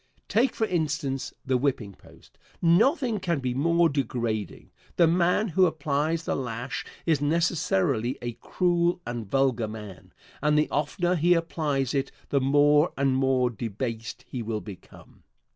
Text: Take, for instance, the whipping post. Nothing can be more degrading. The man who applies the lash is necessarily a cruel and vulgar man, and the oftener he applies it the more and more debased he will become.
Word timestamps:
Take, 0.27 0.55
for 0.55 0.65
instance, 0.65 1.31
the 1.45 1.57
whipping 1.59 1.93
post. 1.93 2.39
Nothing 2.59 3.19
can 3.19 3.37
be 3.39 3.53
more 3.53 3.87
degrading. 3.87 4.71
The 4.95 5.05
man 5.05 5.49
who 5.49 5.67
applies 5.67 6.23
the 6.23 6.35
lash 6.35 6.83
is 7.05 7.21
necessarily 7.21 8.17
a 8.19 8.31
cruel 8.31 8.99
and 9.05 9.29
vulgar 9.29 9.67
man, 9.67 10.11
and 10.41 10.57
the 10.57 10.71
oftener 10.71 11.13
he 11.13 11.35
applies 11.35 11.93
it 11.93 12.11
the 12.29 12.41
more 12.41 12.93
and 12.97 13.15
more 13.15 13.51
debased 13.51 14.25
he 14.27 14.41
will 14.41 14.59
become. 14.59 15.21